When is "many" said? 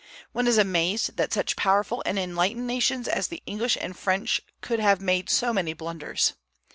5.53-5.73